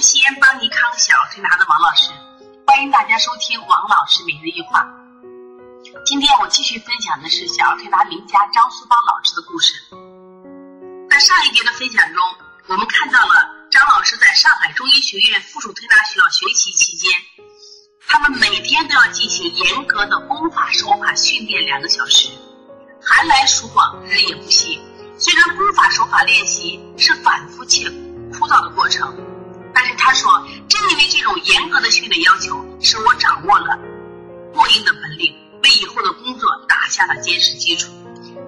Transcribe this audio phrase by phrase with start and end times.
[0.00, 2.10] 西安邦尼康小儿推拿的王老师，
[2.66, 4.86] 欢迎大家收听王老师每日一话。
[6.06, 9.74] 今天我继续分享的是小儿推拿名家张苏芳老师的故事。
[11.10, 12.22] 在上一节的分享中，
[12.68, 13.34] 我们看到了
[13.70, 17.10] 张老师在上海中医学院附属推拿学校学习期间，
[18.08, 22.30] 他们每天都要进行严格的功法手法训练两个小时，
[23.04, 24.80] 寒来暑往，日夜不息。
[25.18, 27.90] 虽然功法手法练习是反复且
[28.32, 29.14] 枯燥的过程，
[29.74, 30.30] 但是他说，
[30.68, 33.78] 正因为这种严格的训练要求，使我掌握了
[34.52, 37.90] 过硬的本领，为以后的工作打下了坚实基础。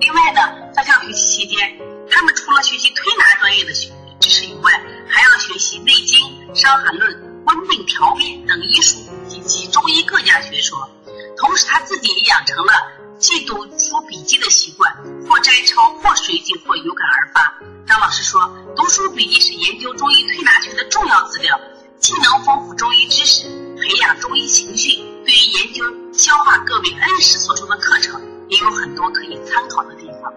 [0.00, 0.40] 另外呢，
[0.74, 1.78] 在上学期期间，
[2.10, 4.72] 他们除了学习推拿专业的知识以外，
[5.08, 6.18] 还要学习《内经》
[6.54, 7.12] 《伤寒论》
[7.46, 8.98] 《温病调变》等医术
[9.30, 10.90] 以及中医各家学说。
[11.36, 12.72] 同时，他自己也养成了
[13.22, 14.92] 既读书笔记的习惯，
[15.28, 17.54] 或摘抄，或随记，或有感而发。
[17.86, 21.56] 张老师说，读书笔记是研究中医推拿学的重要资料，
[22.00, 23.44] 既能丰富中医知识，
[23.76, 30.34] 培养中医情绪，对于研究消化各位恩师所说的课程，也有很多可以参考的地方。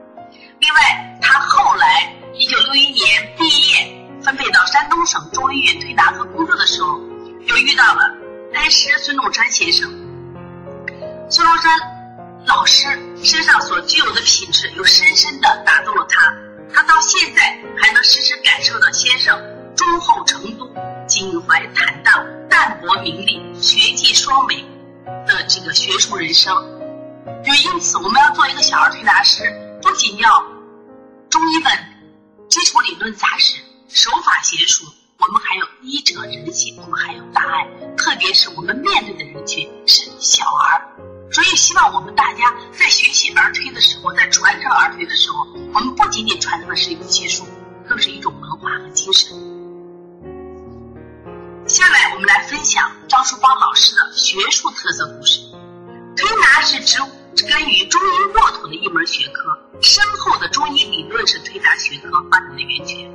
[0.59, 6.99] 另外，他后来一九六一年毕业，分配到山东省中医院推拿科工作的时候，
[7.47, 8.15] 又遇到了
[8.53, 9.89] 恩师孙中山先生。
[11.31, 11.71] 孙中山
[12.45, 12.87] 老师
[13.23, 16.33] 身上所具有的品质，又深深的打动了他。
[16.73, 17.41] 他到现在
[17.77, 19.39] 还能时时感受到先生
[19.75, 20.69] 忠厚程度、
[21.07, 24.63] 襟怀坦荡、淡泊名利、学技双美
[25.25, 26.53] 的这个学术人生。
[27.43, 29.43] 就因此，我们要做一个小儿推拿师，
[29.81, 30.43] 不仅要
[31.29, 31.69] 中医的
[32.47, 33.57] 基础理论扎实、
[33.87, 34.85] 手法娴熟，
[35.17, 37.67] 我们还有医者仁心，我们还有大爱。
[37.97, 40.81] 特别是我们面对的人群是小儿。
[41.31, 47.45] 所以，希望我们大家在学习儿推的时候，在传承儿推的时候，我们不仅仅传承的是一个技术，
[47.87, 49.33] 更是一种文化和精神。
[51.67, 55.41] 下来，我们来分享张淑芳老师的学术特色故事。
[56.15, 56.99] 推拿是植
[57.45, 63.11] 根于中医沃土的一门学科，深厚的中医理论是推拿学科发展的源泉。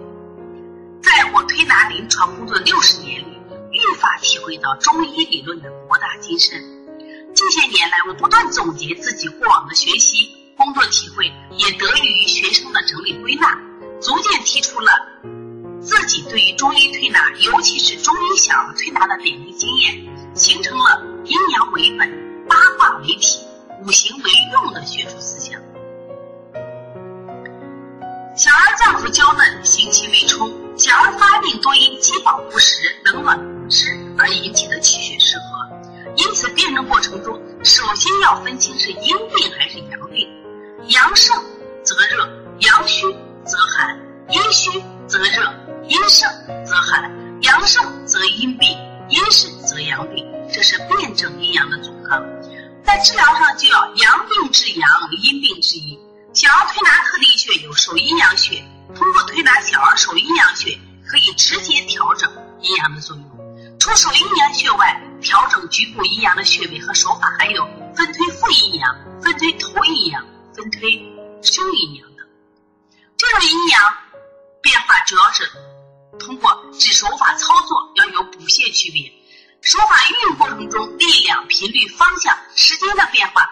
[1.01, 3.39] 在我推拿临床工作六十年里，
[3.71, 6.63] 愈发体会到中医理论的博大精深。
[7.35, 11.27] 近些年来，我不断总结自己过往的学习、工作体会，
[11.57, 13.57] 也得益于学生的整理归纳，
[14.01, 14.91] 逐渐提出了
[15.81, 23.41] 自己对于中医推拿，尤其是中医小儿推拿的点滴经验，形成了阴阳为本、八卦为体、
[23.83, 25.61] 五行为用的学术思想。
[28.37, 33.87] 小儿脏腑娇嫩，行气为冲，小儿发病多因饥饱不食、冷暖不知
[34.19, 35.80] 而引起的气血失和。
[36.21, 40.29] 因此，辩证过程中，首先要分清是阴病还是阳病。
[40.89, 41.35] 阳盛
[41.83, 43.07] 则热，阳虚
[43.47, 43.97] 则寒；
[44.29, 44.71] 阴虚
[45.09, 45.51] 则热，
[45.89, 46.29] 阴盛
[46.67, 47.11] 则寒；
[47.41, 48.69] 阳盛则阴病，
[49.09, 50.27] 阴盛则阳病。
[50.53, 52.23] 这是辩证阴阳的总纲。
[52.85, 54.91] 在治疗上，就要阳病治阳，
[55.23, 55.99] 阴病治阴。
[56.35, 58.63] 小儿推拿特定穴有手阴阳穴，
[58.95, 63.30] 通过推拿小儿手阴阳穴，可以直接调整阴阳的作用。
[63.81, 70.23] 除手阴阳穴外，调整局部阴阳的穴位和手法还有分推腹阴阳、分推头阴阳、
[70.55, 71.01] 分推
[71.43, 72.29] 胸阴阳等。
[73.17, 73.83] 这种阴阳
[74.61, 75.51] 变化主要是
[76.19, 79.11] 通过指手法操作要有补泻区别，
[79.63, 83.51] 手法运用过程中力量、频率、方向、时间的变化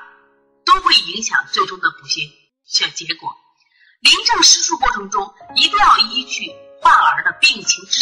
[0.67, 2.31] 都会影响最终的补泻
[2.67, 3.35] 效结果。
[4.01, 6.53] 临证施术过程中一定要依据。
[6.81, 8.01] 患儿的病情之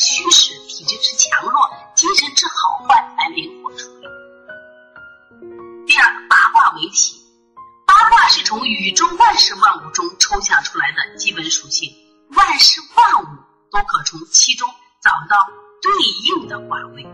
[9.46, 11.94] 事万物中抽象出来的基本属性，
[12.30, 13.26] 万事万物
[13.70, 14.68] 都可从其中
[15.00, 15.36] 找到
[15.80, 15.92] 对
[16.24, 17.06] 应的卦位。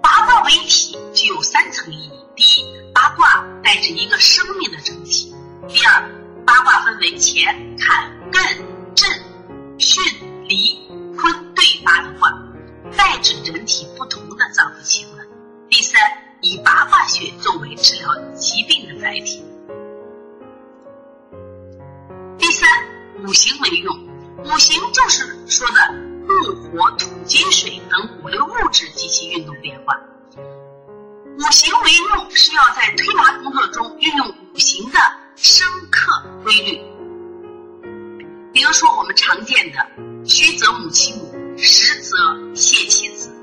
[0.00, 5.34] 八卦为体具有三层意义：第一，八卦代指一个生命的整体；
[5.66, 6.08] 第二，
[6.46, 8.62] 八卦分为乾、坎、艮。
[8.94, 9.08] 震
[9.78, 10.00] 巽、
[10.48, 12.32] 离、坤对八的卦，
[12.96, 15.24] 代指人体不同的脏腑器官。
[15.68, 16.00] 第三，
[16.40, 19.44] 以八卦穴作为治疗疾病的载体。
[23.24, 23.98] 五行为用，
[24.44, 25.92] 五行就是说的
[26.26, 26.34] 木、
[26.70, 29.98] 火、土、金、水等五类物质及其运动变化。
[31.38, 34.98] 五行为用是要在推拿工作中运用五行的
[35.36, 36.80] 生克规律。
[38.52, 39.78] 比如说，我们常见的
[40.24, 42.16] 虚则母其母，实则
[42.54, 43.34] 泻其子。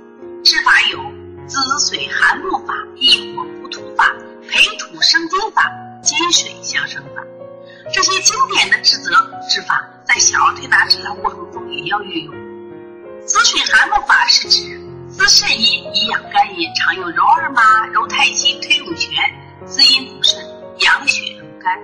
[0.44, 1.00] 治法有
[1.48, 4.06] 滋水寒木法、益火补土法、
[4.50, 5.72] 培土生金法、
[6.04, 7.22] 金水相生法。
[7.94, 9.12] 这些经典的治则
[9.48, 12.34] 治法，在小儿推拿治疗过程中也要运用。
[13.26, 19.12] 滋水寒木法是指滋肾阴以养肝阴，常用揉二马、揉太溪、推涌泉，
[19.66, 20.40] 滋阴补肾、
[20.80, 21.78] 养血润肝。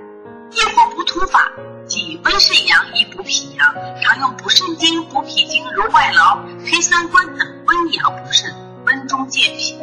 [0.51, 1.51] 益火补土法
[1.87, 8.53] 即温肾阳以补脾阳，常用补肾经、补脾经、揉外劳、推三关等温阳补肾、
[8.85, 9.77] 温中健脾。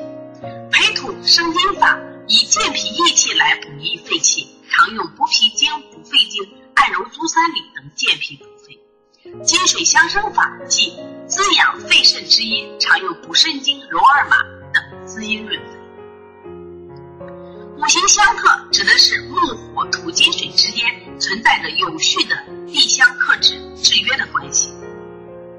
[0.70, 6.40] 培土生金法以健脾益气来补益肺气，常用补脾经、补肺经、
[6.75, 8.80] 按揉足三里等健脾补肺。
[9.42, 10.96] 金水相生法即
[11.26, 14.36] 滋养肺肾之阴，常用补肾经、揉二马
[14.72, 15.66] 等滋阴润肺。
[17.76, 19.36] 五行相克指的是木、
[19.75, 20.86] 火、土、金、水之间
[21.19, 22.36] 存在着有序的
[22.69, 24.72] 地相克制、制约的关系。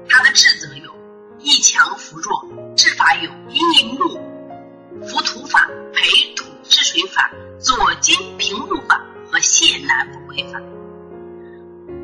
[0.08, 0.94] 它的治则有
[1.38, 2.42] 益强扶弱，
[2.74, 4.18] 治法有益木
[5.06, 8.98] 扶土法、培土治水法、左金平木法
[9.30, 10.60] 和泻南补胃法。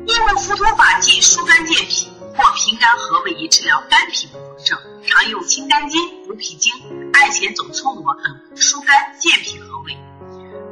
[0.05, 6.71] 益木扶土法即疏肝健脾或平肝和胃，以治疗肝脾不和症，常用清肝经、补脾经、
[7.13, 9.97] 艾钱总粗末等疏肝健脾和胃。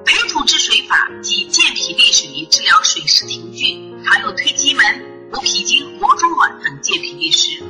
[0.06, 7.62] 培土治水法即健脾利水，以治疗水湿停聚，常用推机门、补脾经、磨中脘等健脾利湿。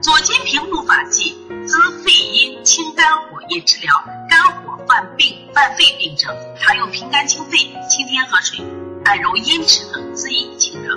[0.00, 1.36] 左金平木法即
[1.66, 3.92] 滋肺阴、清肝火，以治疗
[4.28, 7.58] 肝火患病、犯肺病症，常用平肝清肺、
[7.88, 8.58] 清天河水、
[9.04, 10.96] 按揉阴池等滋阴清热。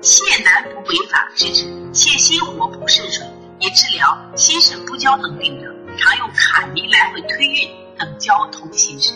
[0.00, 3.22] 泻南补北法是指泻心火、补肾水，
[3.60, 7.68] 以治疗心肾不交等病症，常用坎离来回推运
[7.98, 9.14] 等交通心肾。